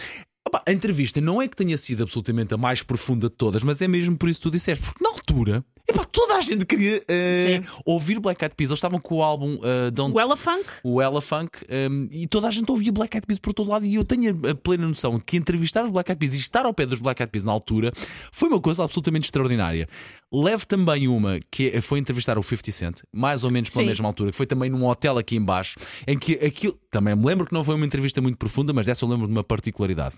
Opa, 0.47 0.63
a 0.65 0.71
entrevista 0.71 1.19
não 1.19 1.41
é 1.41 1.47
que 1.47 1.57
tenha 1.57 1.77
sido 1.77 2.03
absolutamente 2.03 2.53
a 2.53 2.57
mais 2.57 2.81
profunda 2.81 3.27
de 3.27 3.35
todas, 3.35 3.61
mas 3.63 3.81
é 3.81 3.87
mesmo 3.87 4.17
por 4.17 4.29
isso 4.29 4.39
que 4.39 4.43
tu 4.43 4.51
disseste, 4.51 4.81
porque 4.81 5.03
na 5.03 5.09
altura 5.09 5.65
epá, 5.87 6.03
toda 6.05 6.35
a 6.35 6.41
gente 6.41 6.65
queria 6.65 7.01
eh, 7.07 7.61
Sim. 7.61 7.69
ouvir 7.85 8.19
Black 8.19 8.43
Eyed 8.43 8.55
Peas. 8.55 8.69
Eles 8.69 8.77
estavam 8.77 8.99
com 8.99 9.15
o 9.15 9.23
álbum 9.23 9.57
eh, 9.63 9.91
Don't 9.91 10.15
O 10.15 10.19
Ella 10.19 10.35
Funk. 10.35 10.65
o 10.83 11.01
Ella 11.01 11.21
Funk 11.21 11.59
um, 11.89 12.07
e 12.11 12.27
toda 12.27 12.47
a 12.47 12.51
gente 12.51 12.69
ouvia 12.69 12.91
Black 12.91 13.15
Eyed 13.15 13.25
Peas 13.25 13.39
por 13.39 13.53
todo 13.53 13.69
lado 13.69 13.85
e 13.85 13.95
eu 13.95 14.03
tenho 14.03 14.37
a, 14.49 14.55
plena 14.55 14.87
noção 14.87 15.19
que 15.19 15.37
entrevistar 15.37 15.83
os 15.83 15.89
Black 15.89 16.11
Eyed 16.11 16.19
Peas 16.19 16.33
e 16.33 16.37
estar 16.37 16.65
ao 16.65 16.73
pé 16.73 16.85
dos 16.85 17.01
Black 17.01 17.21
Eyed 17.21 17.31
Peas 17.31 17.43
na 17.43 17.51
altura 17.51 17.91
foi 18.31 18.49
uma 18.49 18.59
coisa 18.59 18.83
absolutamente 18.83 19.25
extraordinária. 19.25 19.87
Levo 20.31 20.65
também 20.67 21.07
uma 21.07 21.39
que 21.49 21.81
foi 21.81 21.99
entrevistar 21.99 22.37
o 22.37 22.43
50 22.43 22.71
Cent, 22.71 23.01
mais 23.13 23.43
ou 23.43 23.51
menos 23.51 23.69
pela 23.69 23.83
Sim. 23.83 23.87
mesma 23.87 24.07
altura, 24.07 24.31
que 24.31 24.37
foi 24.37 24.45
também 24.45 24.69
num 24.69 24.85
hotel 24.85 25.17
aqui 25.17 25.35
embaixo, 25.35 25.79
em 26.05 26.17
que 26.17 26.33
aquilo, 26.33 26.77
também 26.91 27.15
me 27.15 27.25
lembro 27.25 27.45
que 27.45 27.53
não 27.53 27.63
foi 27.63 27.75
uma 27.75 27.85
entrevista 27.85 28.21
muito 28.21 28.37
profunda, 28.37 28.73
mas 28.73 28.85
dessa 28.85 29.05
eu 29.05 29.09
lembro 29.09 29.27
de 29.27 29.33
uma 29.33 29.43
particularidade. 29.43 30.15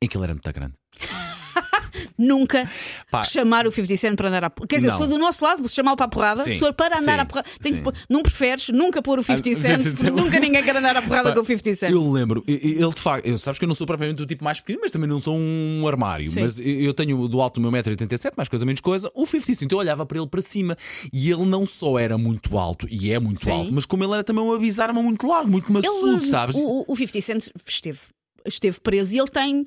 Em 0.00 0.08
que 0.08 0.16
ele 0.16 0.24
era 0.24 0.34
muito 0.34 0.52
grande. 0.52 0.74
Nunca 2.18 2.68
Pá. 3.10 3.22
chamar 3.24 3.66
o 3.66 3.70
50 3.70 3.96
Cent 3.96 4.16
para 4.16 4.28
andar 4.28 4.44
à 4.44 4.50
porrada. 4.50 4.68
Quer 4.68 4.76
dizer, 4.76 4.88
Não. 4.88 4.98
for 4.98 5.06
do 5.06 5.18
nosso 5.18 5.44
lado, 5.44 5.58
vou 5.60 5.68
chamá-lo 5.68 5.96
para 5.96 6.06
a 6.06 6.08
porrada. 6.08 6.44
Sim, 6.44 6.50
Se 6.52 6.58
for 6.58 6.72
para 6.72 6.98
andar 6.98 7.14
sim, 7.16 7.20
à 7.20 7.24
porrada, 7.26 7.48
que 7.62 7.72
pôr- 7.82 7.94
não 8.08 8.22
preferes 8.22 8.68
nunca 8.68 9.02
pôr 9.02 9.18
o 9.18 9.22
50 9.22 9.50
Ah, 9.50 9.54
Cent, 9.54 9.62
50 9.80 9.82
porque 9.90 9.96
Cent. 10.02 10.14
nunca 10.16 10.40
ninguém 10.40 10.62
quer 10.62 10.76
andar 10.76 10.96
à 10.96 11.02
porrada 11.02 11.30
Pá, 11.30 11.34
com 11.34 11.40
o 11.40 11.44
50 11.44 11.74
Cent. 11.74 11.90
Eu 11.92 12.10
lembro, 12.10 12.44
e- 12.46 12.52
e- 12.52 12.72
ele 12.82 12.90
de 12.94 13.00
facto, 13.00 13.26
eu, 13.26 13.38
sabes 13.38 13.58
que 13.58 13.64
eu 13.64 13.68
não 13.68 13.74
sou 13.74 13.86
propriamente 13.86 14.22
o 14.22 14.26
tipo 14.26 14.44
mais 14.44 14.60
pequeno, 14.60 14.80
mas 14.82 14.90
também 14.90 15.08
não 15.08 15.20
sou 15.20 15.36
um 15.36 15.86
armário. 15.88 16.28
Sim. 16.28 16.40
Mas 16.42 16.58
eu 16.60 16.72
eu 16.82 16.94
tenho 16.94 17.26
do 17.28 17.40
alto 17.40 17.54
do 17.54 17.60
meu 17.60 17.70
1,87m, 17.70 18.32
mais 18.36 18.48
coisa 18.48 18.64
menos 18.66 18.80
coisa, 18.80 19.10
o 19.14 19.24
50 19.26 19.54
Cent. 19.54 19.70
Eu 19.72 19.78
olhava 19.78 20.04
para 20.06 20.18
ele 20.18 20.26
para 20.26 20.40
cima 20.42 20.76
e 21.12 21.30
ele 21.30 21.44
não 21.46 21.64
só 21.66 21.98
era 21.98 22.18
muito 22.18 22.58
alto, 22.58 22.86
e 22.90 23.12
é 23.12 23.18
muito 23.18 23.44
Sim. 23.44 23.50
alto, 23.50 23.72
mas 23.72 23.86
como 23.86 24.04
ele 24.04 24.12
era 24.14 24.24
também 24.24 24.42
uma 24.44 24.58
bizarra 24.58 24.92
muito 24.92 25.26
largo, 25.26 25.50
muito 25.50 25.72
maçudo, 25.72 26.16
Ele, 26.18 26.26
sabes? 26.26 26.54
o, 26.56 26.84
o 26.88 26.96
50 26.96 27.20
Cent 27.20 27.48
esteve, 27.66 27.98
esteve 28.46 28.80
preso 28.80 29.14
e 29.14 29.18
ele 29.18 29.28
tem. 29.28 29.64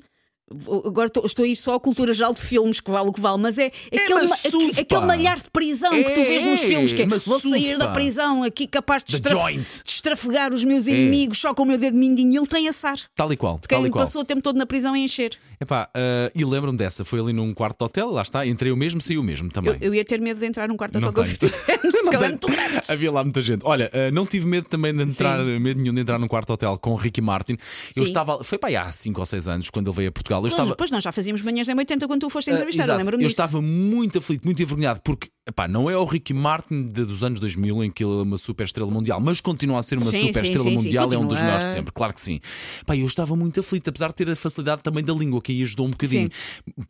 Agora 0.84 1.08
estou, 1.08 1.26
estou 1.26 1.44
aí 1.44 1.56
só 1.56 1.74
a 1.74 1.80
cultura 1.80 2.12
geral 2.12 2.32
de 2.32 2.40
filmes 2.40 2.80
que 2.80 2.88
vale 2.88 3.08
o 3.08 3.12
que 3.12 3.20
vale, 3.20 3.36
mas 3.42 3.58
é, 3.58 3.66
aquele, 3.86 4.22
ma- 4.22 4.28
maçudo, 4.28 4.80
aquele 4.80 5.00
malhar 5.04 5.34
de 5.36 5.50
prisão 5.50 5.90
que 5.90 6.12
tu 6.12 6.22
vês 6.22 6.42
nos 6.44 6.62
É, 6.62 6.68
filmes, 6.68 6.92
que 6.92 7.02
é, 7.02 7.06
vou 7.06 7.18
maçudo, 7.18 7.50
sair 7.50 7.76
da 7.76 7.88
pá. 7.88 7.92
prisão 7.94 8.44
aqui 8.44 8.66
capaz 8.68 9.02
de, 9.02 9.14
estraf- 9.16 9.52
de 9.52 9.90
estrafegar 9.90 10.54
os 10.54 10.62
meus 10.62 10.86
inimigos 10.86 11.38
só 11.38 11.52
com 11.52 11.64
o 11.64 11.66
meu 11.66 11.76
dedo 11.76 11.96
mindinho 11.96 12.32
e 12.32 12.36
ele 12.36 12.46
tem 12.46 12.68
assar. 12.68 12.96
Tal 13.16 13.32
e 13.32 13.36
qual, 13.36 13.58
De 13.58 13.66
tal 13.66 13.80
quem 13.80 13.88
e 13.88 13.90
qual. 13.90 14.04
passou 14.04 14.22
o 14.22 14.24
tempo 14.24 14.40
todo 14.40 14.56
na 14.56 14.66
prisão 14.66 14.94
a 14.94 14.98
encher. 14.98 15.36
Epá, 15.60 15.88
ah, 15.92 16.30
e 16.32 16.44
lembro-me 16.44 16.78
dessa, 16.78 17.04
foi 17.04 17.18
ali 17.18 17.32
num 17.32 17.52
quarto 17.52 17.78
de 17.78 17.84
hotel, 17.86 18.10
lá 18.12 18.22
está, 18.22 18.46
entrei 18.46 18.70
o 18.70 18.76
mesmo, 18.76 19.00
saiu 19.00 19.22
o 19.22 19.24
mesmo 19.24 19.50
também. 19.50 19.72
Eu, 19.80 19.88
eu 19.88 19.94
ia 19.94 20.04
ter 20.04 20.20
medo 20.20 20.38
de 20.38 20.46
entrar 20.46 20.68
num 20.68 20.76
quarto 20.76 21.00
Não 21.00 21.08
hotel 21.08 21.24
com. 21.24 21.28
50 21.28 21.56
é 21.66 22.18
tenho. 22.18 22.28
muito 22.30 22.46
grande. 22.46 22.80
Havia 22.88 23.10
lá 23.10 23.24
muita 23.24 23.42
gente. 23.42 23.62
Olha, 23.64 23.90
eh, 23.92 24.12
não 24.12 24.24
tive 24.24 24.46
medo 24.46 24.68
também 24.68 24.94
de 24.94 25.02
entrar, 25.02 25.42
medo 25.44 25.80
nenhum 25.80 25.92
de 25.94 26.00
entrar 26.02 26.20
num 26.20 26.28
quarto 26.28 26.52
hotel 26.52 26.78
com 26.78 26.92
o 26.92 26.94
Ricky 26.94 27.20
Martin. 27.20 27.54
Eu 27.54 27.58
Sim. 27.94 28.02
estava, 28.04 28.44
foi 28.44 28.58
para 28.58 28.68
aí 28.68 28.76
há 28.76 28.92
5 28.92 29.18
ou 29.18 29.26
6 29.26 29.48
anos, 29.48 29.70
quando 29.70 29.88
ele 29.90 29.96
veio 29.96 30.08
a 30.10 30.12
Portugal. 30.12 30.35
Eu 30.38 30.42
Pois, 30.42 30.52
estava. 30.52 30.76
Pois 30.76 30.90
nós 30.90 31.02
já 31.04 31.12
fazíamos 31.12 31.42
manhãs 31.42 31.68
em 31.68 31.74
80 31.76 32.06
quando 32.06 32.20
tu 32.20 32.30
foste 32.30 32.50
Ah, 32.50 32.54
entrevistar, 32.54 32.82
eu 32.82 32.86
exato. 32.86 32.98
lembro-me 32.98 33.24
Eu 33.24 33.28
disso. 33.28 33.40
estava 33.40 33.60
muito 33.62 34.18
aflito, 34.18 34.44
muito 34.44 34.62
envergonhado, 34.62 35.00
porque 35.02 35.28
epá, 35.48 35.68
não 35.68 35.88
é 35.88 35.96
o 35.96 36.04
Ricky 36.04 36.34
Martin 36.34 36.82
de- 36.84 37.04
dos 37.04 37.22
anos 37.22 37.38
2000 37.40 37.84
em 37.84 37.90
que 37.90 38.02
ele 38.04 38.12
é 38.18 38.22
uma 38.22 38.36
super 38.38 38.64
estrela 38.64 38.90
mundial, 38.90 39.20
mas 39.20 39.40
continua 39.40 39.78
a 39.78 39.82
ser 39.82 39.96
uma 39.98 40.10
Sim, 40.10 40.26
super 40.28 40.40
sim, 40.44 40.52
estrela 40.52 40.64
sim, 40.64 40.74
mundial, 40.76 41.08
é 41.12 41.18
um 41.18 41.26
dos 41.26 41.40
melhores 41.40 41.64
de 41.66 41.72
sempre, 41.72 41.92
claro 41.92 42.12
que 42.12 42.20
sim. 42.20 42.40
Pá, 42.84 42.96
eu 42.96 43.06
estava 43.06 43.36
muito 43.36 43.60
aflito, 43.60 43.88
apesar 43.88 44.08
de 44.08 44.14
ter 44.14 44.30
a 44.30 44.36
facilidade 44.36 44.82
também 44.82 45.04
da 45.04 45.12
língua, 45.12 45.40
que 45.40 45.52
aí 45.52 45.62
ajudou 45.62 45.86
um 45.86 45.90
bocadinho. 45.90 46.28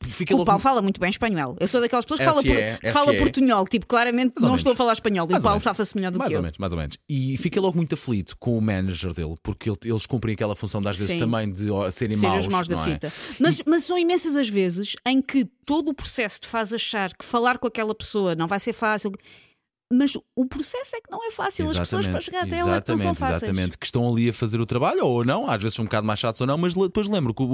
Fiquei 0.02 0.34
O 0.34 0.38
logo- 0.38 0.46
Paulo 0.46 0.60
fala 0.60 0.80
muito 0.82 1.00
bem 1.00 1.10
espanhol. 1.10 1.56
Eu 1.60 1.66
sou 1.68 1.80
daquelas 1.80 2.04
pessoas 2.04 2.20
que 2.20 2.24
fala, 2.26 2.40
SE, 2.42 2.48
por, 2.48 2.56
que 2.80 2.90
fala 2.90 3.12
SE. 3.12 3.18
portunhol, 3.18 3.66
tipo, 3.66 3.86
claramente 3.86 4.32
Mais 4.36 4.42
ou 4.44 4.48
não 4.48 4.56
estou 4.56 4.72
a 4.72 4.76
falar 4.76 4.92
espanhol. 4.94 5.26
E 5.26 5.28
o 5.28 5.32
Mais 5.32 5.44
ou 5.44 5.48
Paulo 5.50 5.60
safa-se 5.60 5.94
melhor 5.96 6.10
do 6.12 6.18
mais 6.18 6.30
que 6.30 6.36
ou 6.36 6.38
eu. 6.38 6.42
menos, 6.42 6.58
mais 6.58 6.72
ou 6.72 6.78
menos. 6.78 6.96
E 7.08 7.36
fiquei 7.38 7.60
logo 7.60 7.76
muito 7.76 7.94
aflito 7.94 8.36
com 8.38 8.56
o 8.56 8.60
manager 8.62 9.12
dele, 9.12 9.34
porque 9.42 9.68
ele- 9.68 9.78
eles 9.84 10.06
cumprem 10.06 10.34
aquela 10.34 10.56
função 10.56 10.80
de, 10.80 10.88
às 10.88 10.96
vezes 10.96 11.16
também 11.16 11.52
de 11.52 11.66
serem 11.92 12.16
Ser 12.16 12.26
maus. 12.28 12.46
os 12.46 12.52
maus 12.52 12.68
da 12.68 12.80
é? 12.80 12.84
fita. 12.84 13.12
Mas, 13.38 13.60
mas 13.66 13.84
são 13.84 13.98
imensas 13.98 14.34
as 14.36 14.48
vezes 14.48 14.96
em 15.06 15.20
que 15.20 15.46
todo 15.66 15.90
o 15.90 15.94
processo 15.94 16.40
te 16.40 16.46
faz 16.46 16.72
achar 16.72 17.12
que 17.12 17.24
falar 17.24 17.58
com 17.58 17.66
aquela 17.66 17.94
pessoa 17.94 18.36
não 18.36 18.46
vai 18.46 18.60
ser 18.60 18.72
fácil. 18.72 19.10
Mas 19.92 20.14
o 20.34 20.46
processo 20.46 20.96
é 20.96 21.00
que 21.00 21.08
não 21.10 21.24
é 21.26 21.30
fácil. 21.30 21.70
As 21.70 21.78
pessoas 21.78 22.08
para 22.08 22.20
chegar 22.20 22.42
até 22.42 22.56
ela 22.58 22.76
é 22.76 22.82
não 22.88 22.98
são 22.98 23.10
exatamente, 23.12 23.18
fáceis. 23.18 23.42
exatamente, 23.44 23.78
que 23.78 23.86
estão 23.86 24.08
ali 24.08 24.28
a 24.28 24.32
fazer 24.32 24.60
o 24.60 24.66
trabalho 24.66 25.04
ou 25.06 25.24
não, 25.24 25.48
às 25.48 25.62
vezes 25.62 25.76
são 25.76 25.84
um 25.84 25.86
bocado 25.86 26.04
mais 26.04 26.18
chatos 26.18 26.40
ou 26.40 26.46
não, 26.46 26.58
mas 26.58 26.74
depois 26.74 27.06
lembro 27.08 27.32
que 27.32 27.40
o, 27.42 27.46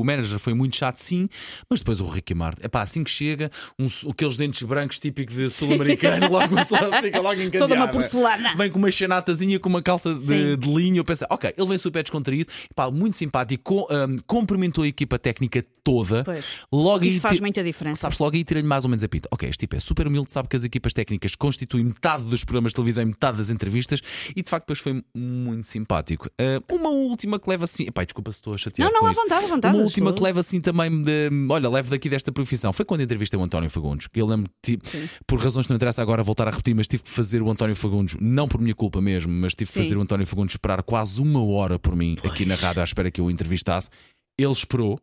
o- 0.00 0.04
manager 0.04 0.38
foi 0.38 0.54
muito 0.54 0.76
chato, 0.76 0.98
sim, 0.98 1.28
mas 1.68 1.80
depois 1.80 2.00
o 2.00 2.06
Ricky 2.06 2.34
Martin, 2.34 2.62
é 2.64 2.68
pá, 2.68 2.82
assim 2.82 3.02
que 3.02 3.10
chega, 3.10 3.50
um, 3.78 3.86
aqueles 4.10 4.36
dentes 4.36 4.62
brancos 4.62 5.00
típicos 5.00 5.34
de 5.34 5.50
sul-americano, 5.50 6.28
logo 6.30 6.56
fica 7.02 7.20
logo 7.20 7.40
encandeada. 7.40 7.58
Toda 7.58 7.74
uma 7.74 7.88
porcelana. 7.88 8.54
Vem 8.56 8.70
com 8.70 8.78
uma 8.78 8.90
chanatazinha 8.90 9.58
com 9.58 9.68
uma 9.68 9.82
calça 9.82 10.14
de, 10.14 10.56
de 10.56 10.70
linho, 10.72 10.98
eu 10.98 11.04
pensei, 11.04 11.26
ok, 11.30 11.52
ele 11.56 11.66
vem 11.68 11.78
super 11.78 12.04
descontraído, 12.04 12.48
pá, 12.76 12.88
muito 12.92 13.16
simpático, 13.16 13.62
com, 13.64 13.92
hum, 13.92 14.16
cumprimentou 14.24 14.84
a 14.84 14.88
equipa 14.88 15.18
técnica 15.18 15.64
toda, 15.82 16.22
Pois. 16.22 16.44
logo 16.72 17.04
Isso 17.04 17.20
faz 17.20 17.40
muita 17.40 17.62
diferença. 17.64 18.02
Sabes, 18.02 18.18
logo 18.18 18.36
aí 18.36 18.44
tirei-lhe 18.44 18.68
mais 18.68 18.84
ou 18.84 18.88
menos 18.90 19.02
a 19.02 19.08
pinta. 19.08 19.28
Ok, 19.32 19.48
este 19.48 19.58
tipo 19.60 19.74
é 19.74 19.80
super 19.80 20.06
humilde, 20.06 20.30
sabe 20.30 20.48
que 20.48 20.54
as 20.54 20.62
equipas 20.62 20.92
técnicas 20.92 21.34
constituem 21.34 21.71
metade 21.82 22.24
dos 22.24 22.44
programas 22.44 22.72
de 22.72 22.76
televisão 22.76 23.02
e 23.02 23.06
metade 23.06 23.38
das 23.38 23.50
entrevistas 23.50 24.00
e 24.34 24.42
de 24.42 24.48
facto 24.50 24.64
depois 24.64 24.78
foi 24.80 25.02
muito 25.14 25.66
simpático. 25.66 26.28
Ah, 26.38 26.62
uma 26.72 26.88
última 26.90 27.38
que 27.38 27.48
leva 27.48 27.64
assim. 27.64 27.84
Epá, 27.86 28.04
desculpa 28.04 28.32
se 28.32 28.38
estou 28.38 28.54
a 28.54 28.58
chatear. 28.58 28.90
Não, 28.90 29.00
não, 29.02 29.08
à 29.08 29.12
vontade, 29.12 29.44
à 29.44 29.48
vontade, 29.48 29.74
Uma 29.76 29.84
última 29.84 30.10
estou- 30.10 30.14
que 30.18 30.22
leva 30.24 30.40
assim 30.40 30.60
também 30.60 31.02
de. 31.02 31.30
Olha, 31.48 31.68
levo 31.68 31.90
daqui 31.90 32.08
desta 32.08 32.32
profissão. 32.32 32.72
Foi 32.72 32.84
quando 32.84 33.02
entrevistei 33.02 33.38
o 33.38 33.42
António 33.42 33.70
Fagundes. 33.70 34.08
Eu 34.14 34.26
lembro, 34.26 34.50
tipo, 34.62 34.84
por 35.26 35.38
razões 35.40 35.66
que 35.66 35.70
não 35.70 35.76
interessa 35.76 36.02
agora 36.02 36.22
voltar 36.22 36.48
a 36.48 36.50
repetir, 36.50 36.74
mas 36.74 36.88
tive 36.88 37.02
que 37.02 37.10
fazer 37.10 37.42
o 37.42 37.50
António 37.50 37.76
Fagundes, 37.76 38.16
não 38.20 38.48
por 38.48 38.60
minha 38.60 38.74
culpa 38.74 39.00
mesmo, 39.00 39.32
mas 39.32 39.54
tive 39.54 39.70
que 39.72 39.78
fazer 39.78 39.96
o 39.96 40.00
António 40.02 40.26
Fagundes 40.26 40.54
esperar 40.54 40.82
quase 40.82 41.20
uma 41.20 41.42
hora 41.44 41.78
por 41.78 41.94
mim 41.96 42.16
aqui 42.24 42.44
na 42.44 42.54
rádio 42.54 42.80
à 42.80 42.84
espera 42.84 43.10
que 43.10 43.20
eu 43.20 43.26
o 43.26 43.30
entrevistasse. 43.30 43.90
Ele 44.38 44.52
esperou. 44.52 44.98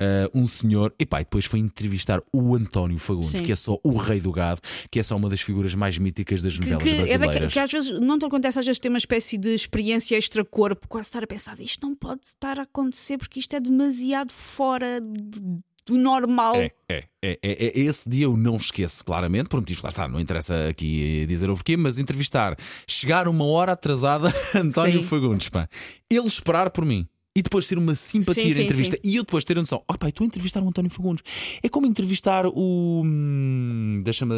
Uh, 0.00 0.38
um 0.38 0.46
senhor, 0.46 0.94
e 0.98 1.06
pá, 1.06 1.20
e 1.20 1.24
depois 1.24 1.44
foi 1.44 1.58
entrevistar 1.60 2.20
o 2.32 2.54
António 2.54 2.98
Fagundes, 2.98 3.30
Sim. 3.30 3.42
que 3.42 3.52
é 3.52 3.56
só 3.56 3.78
o 3.82 3.96
rei 3.96 4.20
do 4.20 4.30
gado, 4.32 4.60
que 4.90 4.98
é 5.00 5.02
só 5.02 5.16
uma 5.16 5.28
das 5.28 5.40
figuras 5.40 5.74
mais 5.74 5.98
míticas 5.98 6.42
das 6.42 6.54
Que, 6.58 6.60
novelas 6.70 6.82
que, 6.82 6.88
é 6.90 6.94
brasileiras. 7.18 7.32
daque- 7.40 7.52
que 7.52 7.58
às 7.60 7.70
vezes 7.72 8.00
não 8.00 8.18
te 8.18 8.26
acontece, 8.26 8.58
às 8.58 8.66
vezes 8.66 8.78
ter 8.78 8.88
uma 8.88 8.98
espécie 8.98 9.38
de 9.38 9.54
experiência 9.54 10.16
extra-corpo, 10.16 10.86
quase 10.88 11.08
estar 11.08 11.22
a 11.24 11.26
pensar, 11.26 11.58
isto 11.60 11.86
não 11.86 11.94
pode 11.94 12.20
estar 12.26 12.58
a 12.58 12.62
acontecer 12.62 13.18
porque 13.18 13.40
isto 13.40 13.54
é 13.56 13.60
demasiado 13.60 14.32
fora 14.32 15.00
de- 15.00 15.40
do 15.88 15.96
normal. 15.96 16.56
É, 16.56 16.72
é, 16.88 17.04
é, 17.22 17.38
é, 17.42 17.66
é, 17.68 17.80
esse 17.80 18.08
dia 18.10 18.24
eu 18.24 18.36
não 18.36 18.56
esqueço, 18.56 19.04
claramente, 19.04 19.48
por 19.48 19.60
motivos, 19.60 19.82
lá 19.84 19.88
está, 19.88 20.08
não 20.08 20.18
interessa 20.18 20.66
aqui 20.68 21.24
dizer 21.28 21.48
o 21.48 21.54
porquê, 21.54 21.76
mas 21.76 22.00
entrevistar, 22.00 22.56
chegar 22.88 23.28
uma 23.28 23.44
hora 23.44 23.70
atrasada, 23.72 24.28
António 24.54 25.00
Sim. 25.00 25.06
Fagundes, 25.06 25.48
pá, 25.48 25.68
ele 26.10 26.26
esperar 26.26 26.70
por 26.70 26.84
mim. 26.84 27.06
E 27.36 27.42
depois 27.42 27.66
ter 27.66 27.76
uma 27.76 27.94
simpatia 27.94 28.42
Sim, 28.42 28.48
na 28.48 28.54
sim, 28.54 28.62
entrevista 28.62 28.98
e 29.04 29.14
eu 29.16 29.22
depois 29.22 29.44
ter 29.44 29.58
a 29.58 29.60
noção, 29.60 29.82
oh, 29.86 29.92
pá, 29.98 30.08
estou 30.08 30.24
a 30.24 30.26
entrevistar 30.26 30.62
o 30.62 30.68
António 30.68 30.90
Fagundes. 30.90 31.22
É 31.62 31.68
como 31.68 31.86
entrevistar 31.86 32.46
o. 32.46 33.02
hum, 33.04 34.00
Deixa-me. 34.02 34.34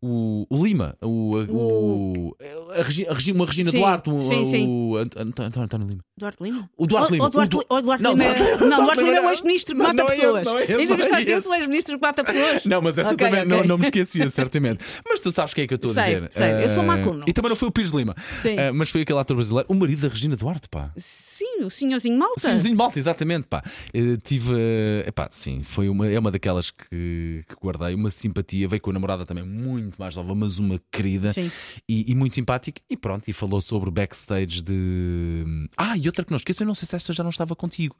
O, 0.00 0.46
o 0.48 0.64
Lima, 0.64 0.96
o, 1.02 1.34
o, 1.50 2.12
a, 2.78 2.82
Regi- 2.82 3.06
a 3.08 3.14
Regi- 3.14 3.32
uma 3.32 3.46
Regina 3.46 3.70
Sim, 3.70 3.78
Duarte, 3.78 4.10
o, 4.10 4.20
sim, 4.20 4.44
sim. 4.44 4.66
o 4.68 4.96
Ant- 4.96 5.16
Ant- 5.16 5.40
António, 5.40 5.62
António 5.64 5.86
Lima. 5.86 6.00
Duarte 6.18 6.42
Lima? 6.42 6.70
O 6.76 6.86
Duarte 6.86 7.12
Lima. 7.12 7.24
ou 7.24 7.30
Duarte, 7.30 7.56
O 7.68 7.80
Duarte 7.82 8.02
Não, 8.04 8.12
Lima 8.12 8.24
é- 8.24 8.34
Duarte- 8.34 8.42
não, 8.50 8.58
Duarte 8.58 8.82
Duarte 8.84 9.02
Lima 9.04 9.16
é 9.16 9.20
o 9.20 9.22
não. 9.22 9.30
ex-ministro 9.30 9.74
que 9.74 9.78
Não, 9.78 9.86
mata 9.86 10.02
não 10.02 10.08
é 10.08 10.16
pessoas. 10.16 10.46
não 10.46 10.58
é 10.58 10.68
não 10.68 10.78
é 10.78 10.82
Entrevistaste 10.84 11.30
esse. 11.30 11.48
ex-ministro 11.52 11.94
que 11.98 12.02
mata 12.06 12.24
pessoas? 12.24 12.64
Não, 12.64 12.82
mas 12.82 12.98
essa 12.98 13.12
Ok, 13.12 13.26
também 13.26 13.42
ok. 13.44 13.56
Não, 13.58 13.64
não 13.66 13.78
me 13.78 13.84
esquecia, 13.84 14.28
certamente. 14.30 14.84
Mas 15.08 15.20
tu 15.20 15.30
sabes 15.32 15.54
quem 15.54 15.64
é 15.64 15.66
que 15.66 15.74
eu 15.74 15.76
estou 15.76 15.90
a 15.90 15.94
dizer. 15.94 16.26
sei. 16.30 16.64
Eu 16.64 16.68
sou 16.68 16.84
com 16.84 16.92
nomes. 16.96 17.24
E 17.26 17.32
também 17.32 17.48
não 17.50 17.56
foi 17.56 17.68
o 17.68 17.72
Pires 17.72 17.90
Lima. 17.92 18.14
Sim. 18.36 18.56
Ah, 18.58 18.72
mas 18.72 18.90
foi 18.90 19.02
aquele 19.02 19.18
ator 19.18 19.36
brasileiro, 19.36 19.66
o 19.70 19.74
marido 19.74 20.02
da 20.02 20.08
Regina 20.08 20.36
Duarte, 20.36 20.68
pá. 20.68 20.90
Sim, 20.96 21.62
o 21.62 21.70
senhorzinho 21.70 22.18
malta. 22.18 22.54
O 22.54 22.58
Zinho 22.58 22.76
Malta, 22.76 22.98
exatamente, 22.98 23.46
pá. 23.46 23.62
Eh, 23.94 24.16
tive. 24.22 24.52
eh, 24.56 25.04
epá, 25.08 25.28
sim, 25.30 25.62
foi 25.62 25.88
uma, 25.88 26.08
é 26.08 26.18
uma 26.18 26.30
daquelas 26.30 26.70
que, 26.70 27.44
que 27.48 27.54
guardei, 27.62 27.94
uma 27.94 28.10
simpatia. 28.10 28.66
Veio 28.66 28.80
com 28.82 28.90
a 28.90 28.92
namorada 28.92 29.24
também 29.24 29.44
muito 29.44 29.96
mais 29.98 30.16
nova, 30.16 30.34
mas 30.34 30.58
uma 30.58 30.80
querida 30.90 31.30
Sim. 31.32 31.50
e, 31.88 32.10
e 32.10 32.14
muito 32.14 32.34
simpática. 32.34 32.48
E 32.88 32.96
pronto, 32.96 33.28
e 33.28 33.32
falou 33.32 33.60
sobre 33.60 33.88
o 33.88 33.92
backstage 33.92 34.62
de. 34.62 35.68
Ah, 35.76 35.96
e 35.96 36.06
outra 36.06 36.24
que 36.24 36.30
não 36.30 36.36
esqueço, 36.36 36.62
eu 36.62 36.66
não 36.66 36.74
sei 36.74 36.88
se 36.88 36.96
esta 36.96 37.12
já 37.12 37.22
não 37.22 37.30
estava 37.30 37.54
contigo. 37.54 37.96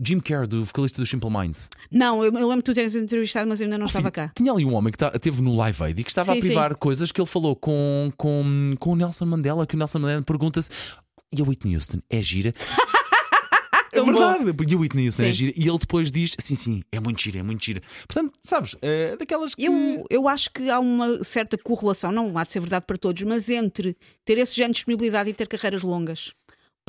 Jim 0.00 0.20
Kerr, 0.20 0.46
do 0.46 0.64
vocalista 0.64 1.00
do 1.00 1.06
Simple 1.06 1.30
Minds. 1.30 1.68
Não, 1.90 2.24
eu, 2.24 2.32
eu 2.32 2.48
lembro 2.48 2.62
que 2.62 2.70
tu 2.70 2.74
teres 2.74 2.94
entrevistado, 2.94 3.48
mas 3.48 3.60
eu 3.60 3.64
ainda 3.64 3.78
não 3.78 3.86
estava 3.86 4.10
cá. 4.10 4.32
Tinha 4.34 4.52
ali 4.52 4.64
um 4.64 4.74
homem 4.74 4.92
que 4.92 4.98
tá, 4.98 5.10
teve 5.10 5.42
no 5.42 5.56
Live 5.56 5.82
Aid 5.82 6.00
e 6.00 6.04
que 6.04 6.10
estava 6.10 6.32
Sim, 6.32 6.38
a 6.38 6.42
privar 6.42 6.76
coisas 6.76 7.12
que 7.12 7.20
ele 7.20 7.28
falou 7.28 7.56
com, 7.56 8.12
com, 8.16 8.74
com 8.78 8.92
o 8.92 8.96
Nelson 8.96 9.26
Mandela, 9.26 9.66
que 9.66 9.74
o 9.74 9.78
Nelson 9.78 9.98
Mandela 9.98 10.22
pergunta-se: 10.22 10.70
e 11.32 11.40
a 11.40 11.44
Whitney 11.44 11.76
Houston 11.76 12.00
é 12.08 12.22
gira? 12.22 12.52
É 13.92 13.96
Tão 13.96 14.06
bom. 14.06 14.12
verdade, 14.12 14.52
porque 14.54 14.74
a 14.74 14.78
Whitney 14.78 15.06
Houston 15.06 15.24
é 15.24 15.32
gira. 15.32 15.52
E 15.56 15.68
ele 15.68 15.78
depois 15.78 16.10
diz: 16.10 16.32
sim, 16.38 16.54
sim, 16.54 16.82
é 16.92 17.00
muito 17.00 17.20
gira, 17.22 17.38
é 17.40 17.42
muito 17.42 17.64
gira. 17.64 17.80
Portanto, 18.06 18.32
sabes, 18.42 18.76
é 18.80 19.16
daquelas 19.16 19.54
que. 19.54 19.64
Eu, 19.64 20.04
eu 20.08 20.28
acho 20.28 20.50
que 20.52 20.70
há 20.70 20.78
uma 20.78 21.22
certa 21.24 21.58
correlação, 21.58 22.12
não 22.12 22.36
há 22.38 22.44
de 22.44 22.52
ser 22.52 22.60
verdade 22.60 22.84
para 22.86 22.96
todos, 22.96 23.22
mas 23.24 23.48
entre 23.48 23.96
ter 24.24 24.38
esse 24.38 24.54
género 24.54 24.72
de 24.72 24.76
disponibilidade 24.76 25.30
e 25.30 25.32
ter 25.34 25.48
carreiras 25.48 25.82
longas. 25.82 26.32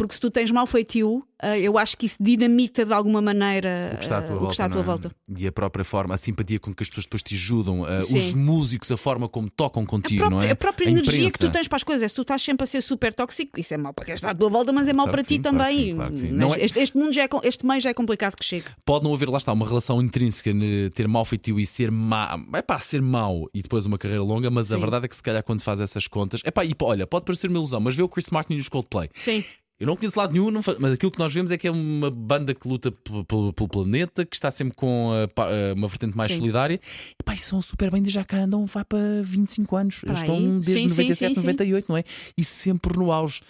Porque 0.01 0.15
se 0.15 0.19
tu 0.19 0.31
tens 0.31 0.49
mau 0.49 0.65
feitio, 0.65 1.23
eh, 1.43 1.59
eu 1.59 1.77
acho 1.77 1.95
que 1.95 2.07
isso 2.07 2.17
dinamita 2.19 2.83
de 2.83 2.91
alguma 2.91 3.21
maneira 3.21 3.91
O 3.93 3.97
que 3.97 4.03
está 4.03 4.17
à 4.17 4.21
tua, 4.23 4.31
eh, 4.31 4.35
o 4.35 4.39
volta, 4.39 4.53
está 4.53 4.65
à 4.65 4.69
tua 4.69 4.79
é? 4.79 4.83
volta. 4.83 5.11
E 5.37 5.45
a 5.45 5.51
própria 5.51 5.85
forma, 5.85 6.15
a 6.15 6.17
simpatia 6.17 6.59
com 6.59 6.73
que 6.73 6.81
as 6.81 6.89
pessoas 6.89 7.05
depois 7.05 7.21
te 7.21 7.35
ajudam, 7.35 7.85
Sim. 8.01 8.17
os 8.17 8.33
músicos, 8.33 8.91
a 8.91 8.97
forma 8.97 9.29
como 9.29 9.47
tocam 9.47 9.83
A 9.83 9.85
contigo, 9.85 10.21
própria, 10.21 10.39
não 10.39 10.43
é? 10.43 10.51
a 10.51 10.55
própria 10.55 10.89
energia 10.89 11.27
que 11.27 11.33
tu 11.33 11.45
imprensa. 11.45 11.51
tens 11.51 11.67
para 11.67 11.75
as 11.75 11.83
coisas. 11.83 12.09
Se 12.11 12.15
tu 12.15 12.21
estás 12.23 12.41
sempre 12.41 12.63
a 12.63 12.67
ser 12.67 12.81
super 12.81 13.13
tóxico, 13.13 13.59
isso 13.59 13.73
é 13.73 13.77
mau 13.77 13.93
para 13.93 14.05
quem 14.05 14.15
está 14.15 14.31
à 14.31 14.35
tua 14.35 14.49
volta, 14.49 14.73
mas 14.73 14.87
é 14.87 14.93
mau 14.93 15.05
Claro 15.05 15.11
para 15.17 15.23
ti 15.23 15.35
sim, 15.35 15.41
claro 15.41 15.57
também. 15.59 15.95
claro 15.95 16.17
sim. 16.17 16.31
Não 16.31 16.55
é- 16.55 16.63
este, 16.63 16.79
este 16.79 16.97
mundo 16.97 17.13
já 17.13 17.23
é, 17.23 17.29
este 17.43 17.63
meio 17.65 17.79
já 17.81 17.91
é 17.91 17.93
complicado 17.93 18.35
que 18.35 18.43
chegue. 18.43 18.65
Pode 18.83 19.03
não 19.05 19.13
haver, 19.13 19.29
lá 19.29 19.37
está, 19.37 19.53
uma 19.53 19.67
relação 19.67 20.01
intrínseca 20.01 20.51
de 20.51 20.89
ter 20.95 21.07
mau 21.07 21.23
feitio 21.23 21.59
e 21.59 21.65
ser 21.67 21.91
má, 21.91 22.35
é 22.55 22.61
pá, 22.63 22.79
ser 22.79 23.01
mau 23.03 23.47
e 23.53 23.61
depois 23.61 23.85
uma 23.85 23.97
carreira 23.99 24.23
longa, 24.23 24.49
mas 24.49 24.71
a 24.71 24.75
Sim. 24.75 24.81
verdade 24.81 25.05
é 25.05 25.07
que 25.07 25.15
se 25.15 25.21
calhar 25.23 25.43
quando 25.43 25.59
se 25.59 25.65
faz 25.65 25.79
essas 25.79 26.07
contas, 26.07 26.41
é 26.43 26.49
pá, 26.49 26.65
e 26.65 26.73
olha, 26.81 27.05
pode 27.05 27.25
parecer 27.25 27.47
uma 27.47 27.57
ilusão, 27.57 27.79
mas 27.79 27.95
vê 27.95 28.01
o 28.01 28.09
Chris 28.09 28.29
Martin 28.31 28.53
e 28.53 28.59
os 28.59 28.67
Coldplay. 28.69 29.09
Sim. 29.13 29.43
Eu 29.81 29.87
não 29.87 29.97
conheço 29.97 30.19
lado 30.19 30.31
nenhum, 30.31 30.51
não 30.51 30.61
fa- 30.61 30.75
mas 30.79 30.93
aquilo 30.93 31.11
que 31.11 31.17
nós 31.17 31.33
vemos 31.33 31.51
é 31.51 31.57
que 31.57 31.67
é 31.67 31.71
uma 31.71 32.11
banda 32.11 32.53
que 32.53 32.67
luta 32.67 32.91
pelo 32.91 33.51
planeta, 33.67 34.23
que 34.23 34.35
está 34.35 34.51
sempre 34.51 34.75
com 34.75 35.09
a 35.11 35.73
uma 35.73 35.87
vertente 35.87 36.15
mais 36.15 36.31
Sim. 36.31 36.37
solidária. 36.37 36.79
E 37.19 37.23
pá, 37.23 37.33
e 37.33 37.37
são 37.39 37.59
super 37.63 37.89
bem, 37.89 38.05
já 38.05 38.23
cá 38.23 38.37
andam, 38.37 38.63
vai 38.67 38.85
para 38.85 38.99
25 39.23 39.75
anos. 39.75 40.01
Eles 40.05 40.19
estão 40.19 40.37
desde 40.59 40.71
Sim, 40.83 40.89
sim, 40.89 41.01
97, 41.01 41.29
sim, 41.33 41.41
sim. 41.41 41.47
98, 41.47 41.85
não 41.89 41.97
é? 41.97 42.03
E 42.37 42.43
sempre 42.43 42.95
no 42.95 43.11
auge. 43.11 43.41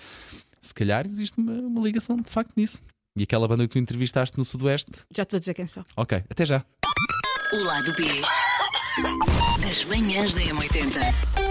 Se 0.62 0.74
calhar 0.74 1.06
existe 1.06 1.38
uma, 1.38 1.52
uma 1.52 1.82
ligação 1.82 2.16
de 2.16 2.30
facto 2.30 2.54
nisso. 2.56 2.80
E 3.18 3.24
aquela 3.24 3.46
banda 3.46 3.64
que 3.68 3.74
tu 3.74 3.78
entrevistaste 3.78 4.38
no 4.38 4.46
Sudoeste. 4.46 5.02
Já 5.14 5.26
te 5.26 5.32
vou 5.32 5.40
dizer 5.42 5.54
quem 5.54 5.68
são. 5.68 5.84
Ok, 5.98 6.24
até 6.30 6.46
já. 6.46 6.64
O 7.52 7.58
lado 7.66 7.94
B 7.98 8.04
das 9.62 9.84
manhãs 9.84 10.34
da 10.34 10.40
M80. 10.40 11.51